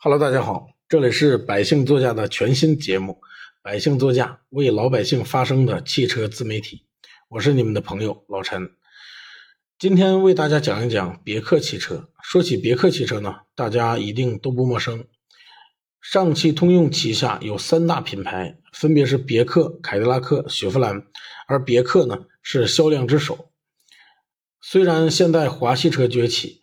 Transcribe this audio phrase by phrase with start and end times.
[0.00, 3.14] Hello，大家好，这里是百姓座驾的全新节目
[3.62, 6.86] 《百姓座驾》，为老百姓发声的汽车自媒体，
[7.30, 8.70] 我是你们的朋友老陈。
[9.76, 12.10] 今天为大家讲一讲别克汽车。
[12.22, 15.04] 说起别克汽车呢，大家一定都不陌生。
[16.00, 21.02] 上汽通用旗下有三大品牌，分别是别克、凯迪拉克、雪佛兰，
[21.48, 23.50] 而别克呢是销量之首。
[24.60, 26.60] 虽然现在华系车崛起，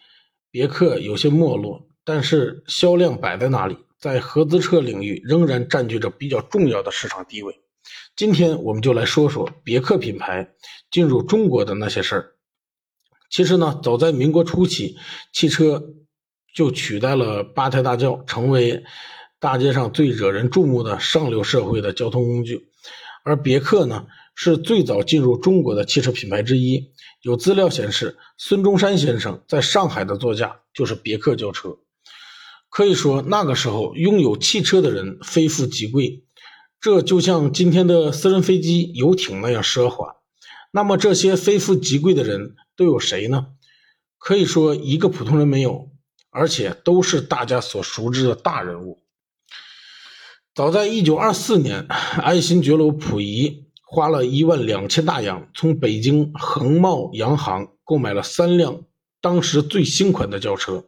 [0.49, 7.59] 别克有些没落，但是销量摆在那里，在合资车领域仍然占据着比较重要的市场地位。
[8.15, 10.53] 今天我们就来说说别克品牌
[10.91, 12.31] 进入中国的那些事儿。
[13.29, 14.95] 其实呢，早在民国初期，
[15.33, 15.83] 汽车
[16.53, 18.83] 就取代了八抬大轿，成为
[19.39, 22.67] 大街上最惹人注目的上流社会的交通工具。
[23.23, 26.91] 而别克呢，是最早进入中国的汽车品牌之一。
[27.21, 31.79] 有资料显示，孙中山先生在上海的座驾就是别克轿车。
[32.75, 36.25] 可以说，那个时候拥有汽车的人非富即贵，
[36.81, 40.17] 这就像今天的私人飞机、游艇那样奢华。
[40.73, 43.47] 那么，这些非富即贵的人都有谁呢？
[44.17, 45.89] 可以说，一个普通人没有，
[46.29, 49.01] 而且都是大家所熟知的大人物。
[50.53, 53.63] 早在一九二四年，爱新觉罗溥仪。
[53.87, 58.81] 花了一万两千大洋，从北京恒茂洋行购买了三辆
[59.21, 60.83] 当时最新款的轿车，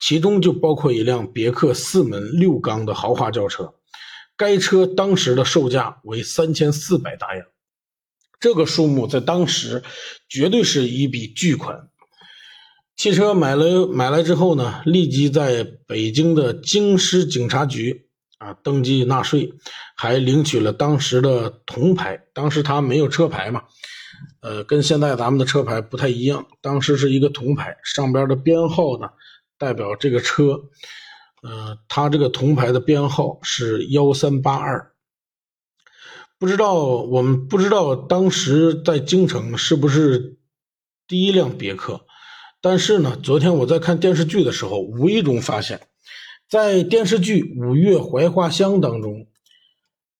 [0.00, 3.74] 其中就包括一辆别克四门六缸的豪华轿车。
[4.36, 7.46] 该车当时的售价为三千四百大洋，
[8.38, 9.82] 这个数目在当时
[10.28, 11.88] 绝对是一笔巨款。
[12.96, 18.04] 汽车买了买来之后呢，立即在北京的京师警察局。
[18.38, 19.54] 啊，登记纳税，
[19.96, 22.20] 还领取了当时的铜牌。
[22.34, 23.62] 当时他没有车牌嘛，
[24.42, 26.46] 呃，跟现在咱们的车牌不太一样。
[26.60, 29.08] 当时是一个铜牌，上边的编号呢，
[29.58, 30.64] 代表这个车，
[31.42, 34.92] 呃，他这个铜牌的编号是幺三八二。
[36.38, 40.36] 不知道我们不知道当时在京城是不是
[41.08, 42.06] 第一辆别克，
[42.60, 45.80] 但是呢，昨天我在看电视剧的时候，无意中发现。
[46.48, 49.26] 在电视剧《五月槐花香》当中，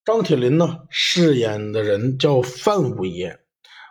[0.05, 3.39] 张铁林呢饰演的人叫范五爷，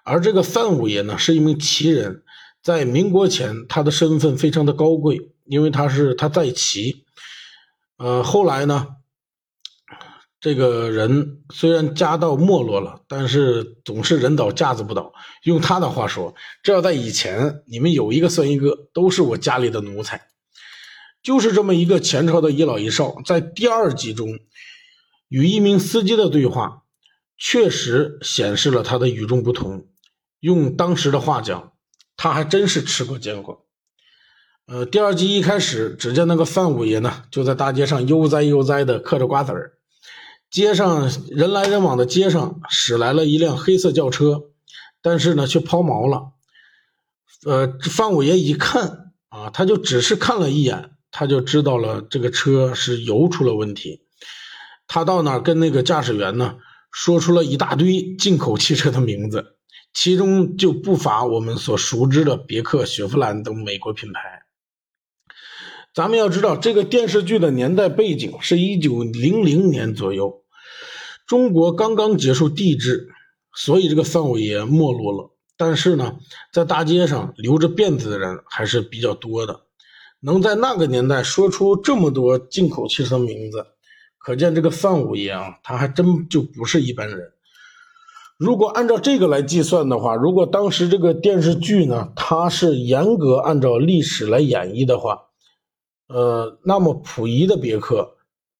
[0.03, 2.23] 而这个范五爷呢是一名奇人，
[2.61, 7.05] 在民国前他的身份非常的高贵，因为他是他在旗。
[7.97, 8.95] 呃，后来呢，
[10.39, 15.13] 这个人虽然家道没落了，但是总是人倒架子不倒。
[15.43, 20.27] 用他的话说，这要在以前，你们有一个算一个，都是我家里的奴才。
[21.23, 24.27] 就是这么一个前朝的一老一少，在第二集中
[25.27, 26.83] 与一名司机的对话，
[27.37, 29.87] 确实显示了他的与众不同。
[30.39, 31.73] 用当时的话讲，
[32.15, 33.64] 他还真是吃过见过。
[34.67, 39.73] 呃，第二集一开始，只见那个范五爷呢，就在大街上悠哉悠哉的嗑着瓜子儿。
[40.49, 44.45] 街上人来人往的街上，驶来了一辆黑色轿车，
[45.03, 46.31] 但是呢，却抛锚了。
[47.45, 50.91] 呃，范五爷一看啊，他就只是看了一眼。
[51.17, 54.01] 他就知道了这个车是油出了问题，
[54.85, 56.57] 他到那儿跟那个驾驶员呢
[56.91, 59.55] 说出了一大堆进口汽车的名字，
[59.93, 64.44] 其中就不乏我们所熟知的别克、雪佛兰等美国品牌。
[65.95, 70.41] 咱们要知道，这个电视剧的年代背景是一九零零年左右，
[71.25, 73.07] 中国刚刚结束帝制，
[73.53, 75.31] 所以这个范伟爷没落了。
[75.55, 76.17] 但是呢，
[76.51, 79.61] 在大街上留着辫子的人还是比较多的。
[80.19, 83.65] 能在那个年代说出这么多进口汽车名字，
[84.17, 87.31] 可见这个范五爷啊，他还真就不是一般人。
[88.37, 95.24] 如果按照这个来计算的话，如果当时这个电视剧呢，它是严格按照历史来演绎的话，
[96.07, 98.15] 呃，那么溥仪的别克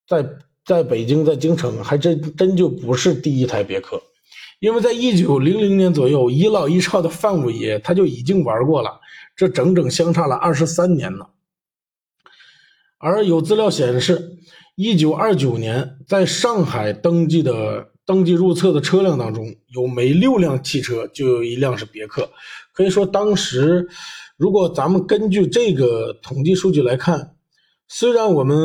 [0.08, 0.28] 在
[0.64, 4.02] 在北京在京城还真真就不是第一台别克，
[4.58, 9.00] 因为在一九零零年左右，一老一少的范五爷他就已经玩过了，
[9.36, 11.26] 这整整相差了二十三年呢。
[12.98, 14.38] 而有资料显示，
[14.74, 22.28] 一九二九年在上海登记的登记入册的车辆当中，有每六辆汽车就有一辆是别克。
[22.72, 23.86] 可以说，当时
[24.36, 27.35] 如果咱们根据这个统计数据来看，
[27.88, 28.56] 虽然我们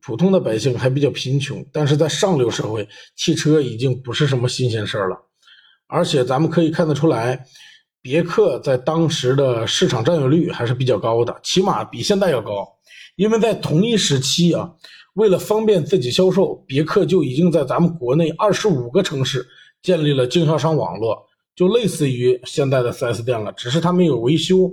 [0.00, 5.16] 普通的百姓还比较贫穷，但是在上流社会，汽车已经不是什么新鲜事儿了。
[5.86, 7.44] 而且咱们可以看得出来，
[8.00, 12.66] 别克在当时的市场占有率还是比较高的，起码比现在要高。
[13.16, 14.72] 因为在同一时期啊，
[15.14, 19.46] 为了方便自己销售，别克就已经在咱们国内二十五个城市
[19.82, 21.14] 建立了经销商网络，
[21.54, 24.70] 就类似于现在的 4S 店了，只是它没有维修。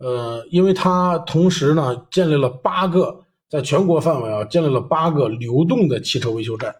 [0.00, 6.74] 呃，因为它同时呢建立了八个在全国范围啊建立了八个流动的汽车维修站。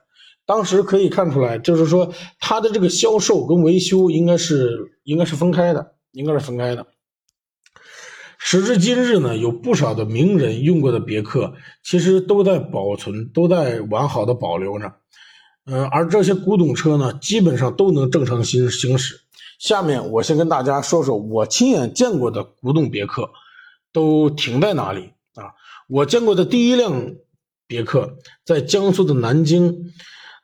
[0.46, 6.86] 当时可以看出来，就是说它的这个销售跟维修应该是应该是分开的，应该是分开的。
[8.42, 11.52] 时至今日呢，有不少的名人用过的别克，
[11.84, 14.94] 其实都在保存，都在完好的保留着。
[15.66, 19.20] 嗯，而这些古董车呢，基本上都能正常行行驶。
[19.60, 23.30] 下面我先跟大家说说我亲眼见过的古董别克
[23.92, 25.52] 都停在哪里啊？
[25.86, 27.14] 我见过的第一辆
[27.66, 29.92] 别克在江苏的南京，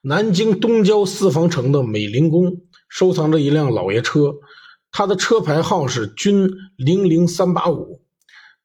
[0.03, 2.61] 南京东郊四方城的美林宫
[2.91, 4.35] 收藏着一辆老爷车。
[4.93, 8.03] 它的车牌号是军零零三八五，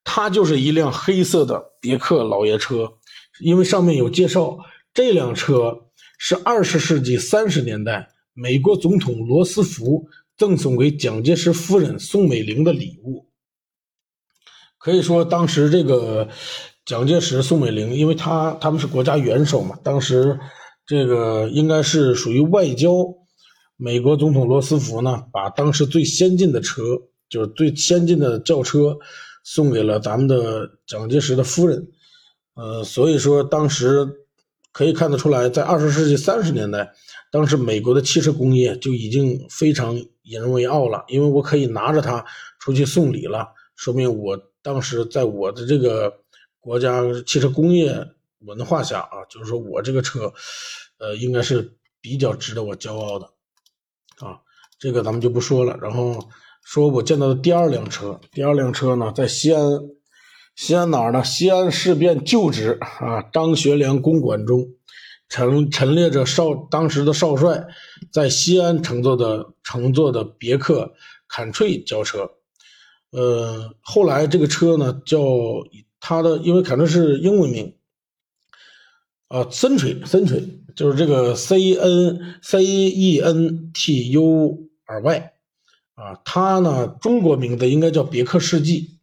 [0.04, 2.96] 它就是一辆黑色的别克老爷车。
[3.40, 4.58] 因为上面有介绍，
[4.94, 5.86] 这辆车
[6.18, 13.28] 是二十世纪三十年代美国总统罗斯福赠送给蒋介石夫人宋美龄的礼物。
[14.78, 16.28] 可以说，当时这个
[16.86, 20.40] 蒋介石、宋美龄，因为他他们是国家元首嘛，当时
[20.88, 22.90] 这个应该是属于外交。
[23.78, 26.84] 美国总统罗斯福呢，把当时最先进的车，
[27.30, 28.98] 就是最先进的轿车，
[29.44, 31.88] 送给了咱们的蒋介石的夫人。
[32.54, 34.08] 呃，所以说当时
[34.72, 36.92] 可以看得出来，在二十世纪三十年代，
[37.32, 42.26] 当时美国的汽车工业就已经非常引人为傲了，因为我可以拿着它
[42.60, 46.20] 出去送礼了，说明我当时在我的这个
[46.60, 48.06] 国家汽车工业
[48.40, 50.34] 文化下啊，就是说我这个车，
[50.98, 53.26] 呃，应该是比较值得我骄傲的。
[54.20, 54.40] 啊，
[54.78, 55.78] 这个咱们就不说了。
[55.82, 56.30] 然后
[56.64, 59.64] 说我见到的第二辆车，第二辆车呢，在西安，
[60.56, 61.24] 西安哪儿呢？
[61.24, 64.68] 西安事变旧址啊，张学良公馆中，
[65.32, 67.66] 陈陈列着少当时的少帅
[68.12, 70.94] 在西安乘坐的乘坐的别克
[71.30, 72.30] 坎翠轿车。
[73.12, 75.20] 呃，后来这个车呢，叫
[76.02, 77.76] 它的，因为坎翠是英文名。
[79.30, 85.32] 啊，森锤，森锤就是这个 C N C E N T U R Y，
[85.96, 89.00] 啊，它呢中国名字应该叫别克世纪，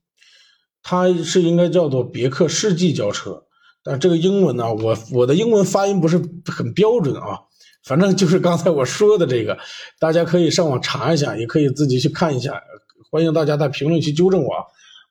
[0.83, 3.47] 它是应该叫做别克世纪轿车，
[3.83, 7.39] 但这个英文呢，我我的英文发音不是很标准啊，
[7.85, 9.59] 反正就是刚才我说的这个，
[9.99, 12.61] 大家可以上网查一下，也可以自己去看一下，
[13.11, 14.51] 欢迎大家在评论区纠正我，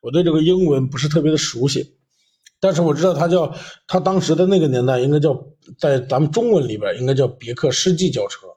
[0.02, 1.96] 我对这个英文不是特别的熟悉。
[2.60, 3.54] 但是我知道它叫，
[3.88, 5.46] 它当时的那个年代应该叫，
[5.78, 8.48] 在咱们中文里边应该叫别克世纪轿车，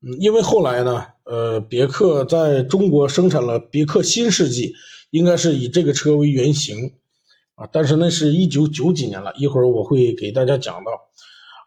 [0.00, 4.74] 嗯，因为后来呢，呃，别克在中国生产了别克新世纪，
[5.10, 6.92] 应该是以这个车为原型，
[7.60, 10.92] 啊，但是那是一九九几年了，一会儿我会给大家讲到。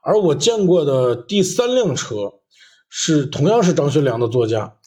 [0.01, 2.33] 而我见过的第三辆车，
[2.89, 4.77] 是同样是张学良的座驾，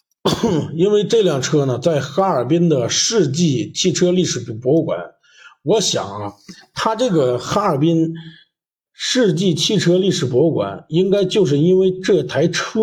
[0.74, 4.98] 因为这辆车呢，在哈尔滨的世纪汽车历史博物馆。
[5.62, 6.32] 我想啊，
[6.72, 8.14] 他这个哈尔滨
[8.92, 12.80] 世纪汽车历史博物馆，应该就是因为这台车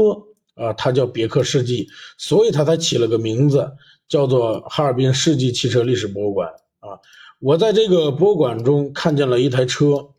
[0.54, 1.88] 啊，它叫别克世纪，
[2.18, 3.72] 所以他才起了个名字，
[4.08, 6.48] 叫做哈尔滨世纪汽车历史博物馆
[6.80, 7.02] 啊。
[7.40, 10.10] 我在这个博物馆中看见了一台车，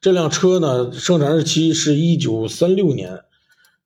[0.00, 3.20] 这辆车呢，生产日期是一九三六年，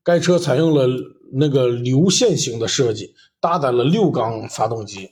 [0.03, 0.89] 该车采用了
[1.31, 5.11] 那个流线型的设计，搭载了六缸发动机。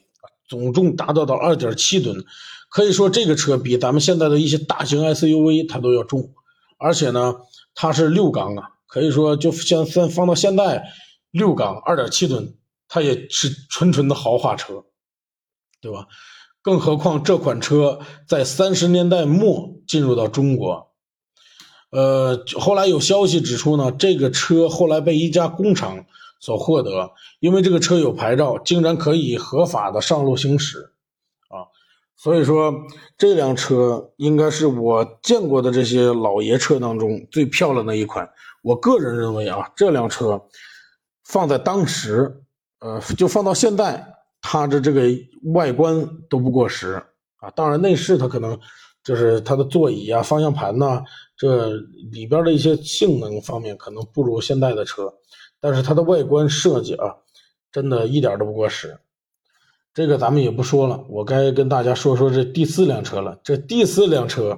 [0.49, 2.25] 总重达到到二点七吨，
[2.69, 6.33] 可以说这个车比咱们现在的一些大型 SUV 它都要重，
[6.77, 7.35] 而且呢，
[7.75, 10.91] 它是六缸啊，可以说就像放放到现在，
[11.29, 12.55] 六缸二点七吨，
[12.89, 14.83] 它也是纯纯的豪华车，
[15.79, 16.07] 对吧？
[16.61, 20.91] 更何况这款车在三十年代末进入到中国，
[21.91, 26.05] 呃，后来有消息指出呢，这个车后来被一家工厂。
[26.43, 30.91] 所获得，因为这个车有牌照，竟然可以合法的上路行驶，
[31.49, 31.69] 啊，
[32.17, 32.73] 所以说
[33.15, 38.27] 这辆车应该是我见过的这些老爷车当中最漂亮的一款。
[38.63, 40.41] 我个人认为啊，这辆车
[41.23, 42.41] 放在当时，
[42.79, 44.10] 呃，就放到现在，
[44.41, 45.03] 它的这个
[45.53, 47.01] 外观都不过时
[47.37, 47.49] 啊。
[47.55, 48.59] 当然内饰它可能
[49.03, 51.03] 就是它的座椅啊、方向盘呐，
[51.37, 51.71] 这
[52.11, 55.13] 里边的一些性能方面可能不如现在的车。
[55.59, 57.13] 但是它的外观设计啊，
[57.71, 58.97] 真的一点都不过时。
[59.93, 63.39] 这个咱们也不说了，我该跟大家说说这第四辆车了。
[63.43, 64.57] 这第四辆车，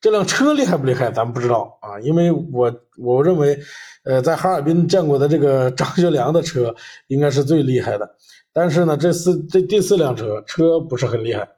[0.00, 2.00] 这辆车厉害不厉害，咱不知道啊。
[2.00, 3.58] 因为我我认为，
[4.04, 6.74] 呃，在哈尔滨见过的这个张学良的车
[7.08, 8.16] 应该是最厉害的。
[8.52, 11.48] 但是呢，这四这第四辆车车不是很厉害，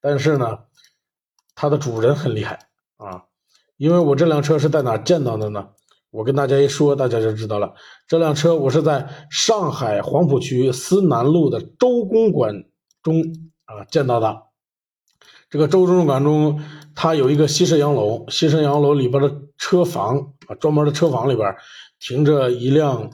[0.00, 0.58] 但是呢，
[1.54, 2.58] 它的主人很厉害
[2.96, 3.24] 啊。
[3.76, 5.68] 因为我这辆车是在哪见到的呢？
[6.10, 7.74] 我跟大家一说，大家就知道了。
[8.06, 12.64] 这辆车我是在上海黄浦区思南路的周公馆
[13.02, 13.20] 中
[13.66, 14.44] 啊见到的。
[15.50, 16.62] 这个周中馆中，
[16.94, 21.54] 它有一个西式洋楼，西式洋楼里边的车房啊，专门的车房里边
[22.00, 23.10] 停着一辆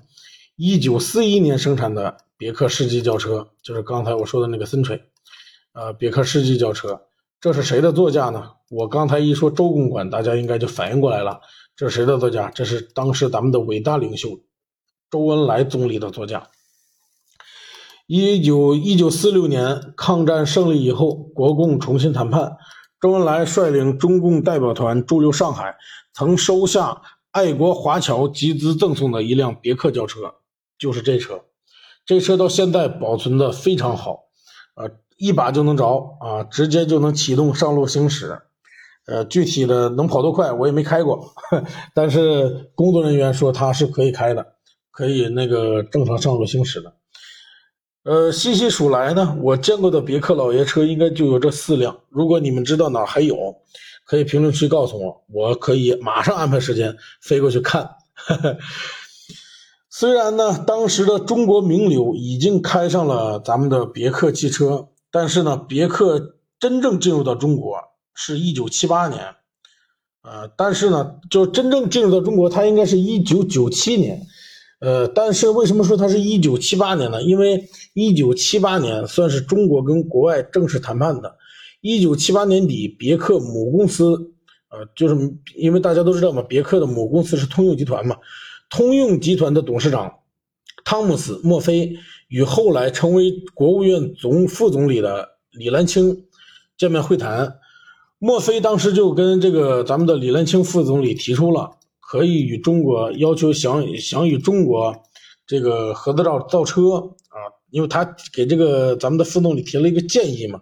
[0.57, 5.03] 一九四一年生产的别克世纪轿车，就是刚才我说的那个森锤，
[5.73, 7.03] 呃，别克世纪轿车。
[7.41, 8.53] 这是谁的座驾呢？
[8.71, 11.41] 我刚才一说周公馆，大家应该就反应过来了，
[11.75, 12.53] 这是谁的座驾？
[12.55, 14.41] 这是当时咱们的伟大领袖
[15.11, 16.49] 周恩来总理的座驾。
[18.07, 22.57] 一九一九四六年抗战胜利以后，国共重新谈判，
[23.01, 25.75] 周恩来率领中共代表团驻留上海，
[26.13, 30.33] 曾收下爱国华侨集资赠送的一辆别克轿车，
[30.85, 31.41] 就是这车。
[32.05, 34.25] 这车到现在保存的非常好，
[34.77, 38.43] 呃，一把就能着啊，直接就能启动上路行驶。
[39.07, 41.33] 呃，具体的能跑多快我也没开过，
[41.97, 44.57] 但是工作人员说它是可以开的，
[44.91, 46.93] 可以那个正常上路行驶的。
[48.03, 52.01] 呃，细细数来呢，我见过的别克老爷车应该就有这四辆。
[52.11, 53.57] 如果你们知道哪还有，
[54.05, 57.97] 可以评论区告诉我，我可以马上安排时间飞过去看。
[59.97, 67.77] 虽然呢，当时的中国名流已经开上了咱们的别克汽车，但是呢，别克真正进入到中国
[68.13, 69.21] 是一九七八年，
[70.25, 74.21] 呃，但是呢，就真正进入到中国，它应该是一九九七年。
[74.81, 77.23] 呃，但是为什么说它是一九七八年呢？
[77.23, 81.37] 因为一九七八年算是中国跟国外正式谈判的。
[81.81, 84.33] 一九七八年底，别克母公司，
[84.71, 85.15] 呃，就是
[85.55, 88.17] 因为大家都知道嘛，别克的母公司是通用集团嘛。
[88.71, 90.21] 通用集团的董事长
[90.85, 91.97] 汤姆斯·墨菲
[92.29, 96.27] 与后来成为国务院总副总理的李兰清
[96.77, 97.59] 见面会谈。
[98.19, 101.79] 墨菲当时就跟这个咱们的李兰清副总理提出了。
[102.07, 104.95] 可以与中国要求想想与中国
[105.47, 106.91] 这个合资造造车
[107.29, 110.61] 啊，因为他给这个咱们的副总理提了一个建议嘛，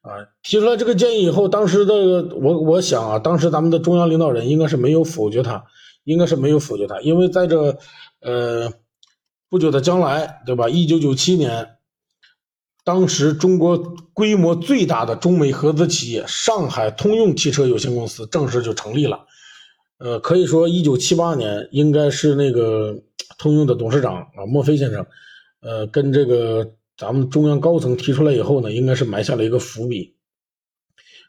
[0.00, 0.10] 啊，
[0.42, 1.94] 提出来这个建议以后，当时的
[2.36, 5.66] 我我想啊，当时咱们的中央领导人应该是没有否决他，
[6.06, 7.76] 应该是没有否决他，因为在这
[8.20, 8.72] 呃
[9.50, 10.68] 不久的将来，对吧？
[10.68, 11.78] 一九九七年，
[12.84, 13.76] 当时中国
[14.12, 19.26] 规模最大的中美合资企业上海通用汽车有限公司正式就成立了。
[19.98, 23.02] 呃，可以说，一九七八年应该是那个
[23.36, 25.04] 通用的董事长啊，墨菲先生，
[25.60, 30.14] 呃，跟这个咱们中央高层提出来以后呢，应该是埋下了一个伏笔。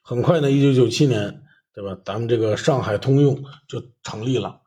[0.04, 1.42] 很快呢，一九九七年，
[1.74, 1.98] 对吧？
[2.06, 4.62] 咱们这个上海通用就成立了。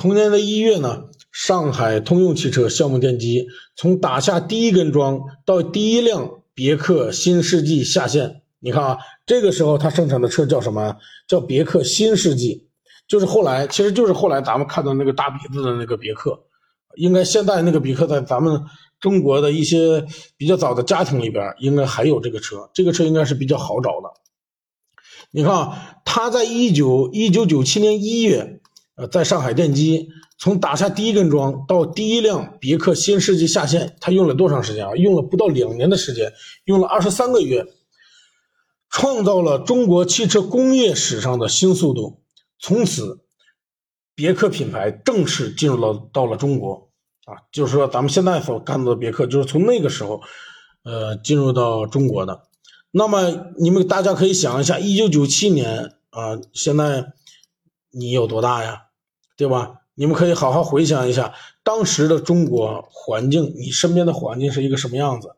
[0.00, 10.96] 同年的一月呢，上海通用汽车项目奠基，从打下第一根桩到第一辆别克新世纪下线，你看啊，这个时候它生产的车叫什么？
[11.28, 12.66] 叫别克新世纪。
[13.06, 16.44] 就是后来，其实就是后来咱们看到那个大鼻子的那个别克，
[16.96, 18.58] 应该现在那个别克在咱们
[19.00, 20.06] 中国的一些
[20.38, 22.70] 比较早的家庭里边，应该还有这个车。
[22.72, 24.08] 这个车应该是比较好找的。
[25.30, 28.59] 你看啊，他在一九一九九七年一月，
[29.08, 34.94] 在上海奠基，从打下第一根桩到第一辆别克新世纪下线，他用了多长时间啊？
[34.94, 36.32] 用了不到两年的时间，
[36.64, 37.66] 用了二十三个月，
[38.90, 42.22] 创造了中国汽车工业史上的新速度。
[42.58, 43.20] 从此，
[44.14, 46.90] 别克品牌正式进入了到了中国
[47.24, 50.20] 啊，就是说咱们现在所看到的别克，就是从那个时候，
[50.82, 52.42] 呃，进入到中国的。
[52.90, 57.12] 那么你们大家可以想一下，一九九七年啊，现在
[57.92, 58.88] 你有多大呀？
[59.40, 59.80] 对吧？
[59.94, 61.32] 你们可以好好回想一下
[61.64, 65.30] 当时的中国环境，你身边的环境是一个什么样子？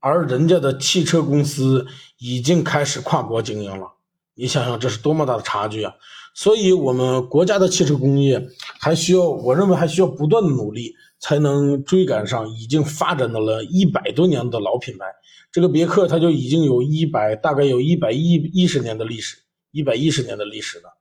[0.00, 1.86] 而人家的汽车公司
[2.18, 3.88] 已经开始跨国经营了。
[4.34, 5.92] 你想想，这是多么大的差距啊！
[6.34, 8.48] 所以，我们国家的汽车工业
[8.80, 15.04] 还需要，我认为还需要不断的努力，才能追赶上已经发展到了一百多年的老品牌。
[15.52, 19.36] 这个别克，它就已经有一百，大概有一百一一十年的历史，
[19.72, 20.96] 一百一十年的历史了。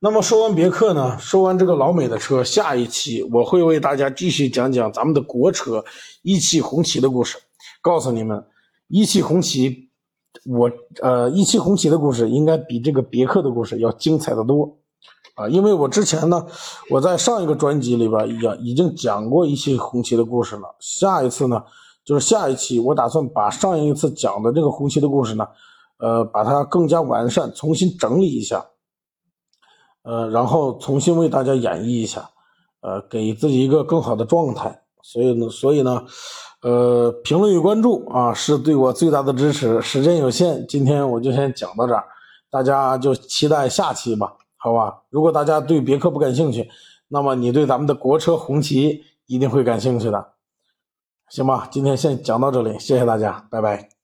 [0.00, 5.84] 那么，说完别克呢，说完这个老美的车，下一期我会为大家继续讲讲咱们的国车
[6.22, 7.36] 一汽红旗的故事，
[7.82, 8.44] 告诉你们，
[8.86, 9.88] 一汽红旗。
[10.44, 10.70] 我
[11.02, 14.78] 呃，一汽红旗的故事应该比这个别克的故事要精彩的多
[15.34, 15.48] 啊！
[15.48, 16.46] 因为我之前呢，
[16.90, 20.76] 我在上一个专辑里边已经已经讲过一汽红旗的故事了。
[20.78, 21.64] 下一次呢，
[22.04, 25.48] 就是下一期，我打算把上一次讲的这个红旗的故事呢，
[25.98, 28.64] 呃，把它更加完善，重新整理一下，
[30.02, 32.30] 呃，然后重新为大家演绎一下，
[32.80, 34.82] 呃，给自己一个更好的状态。
[35.02, 36.04] 所以呢，所以呢。
[36.60, 39.80] 呃，评论与关注啊，是对我最大的支持。
[39.80, 42.04] 时间有限，今天我就先讲到这儿，
[42.50, 45.04] 大家就期待下期吧，好吧？
[45.08, 46.68] 如果大家对别克不感兴趣，
[47.06, 50.32] 那么你对咱们的国车红旗一定会感兴趣的，
[51.30, 51.68] 行吧？
[51.70, 53.97] 今天先讲到这里，谢谢大家，拜拜。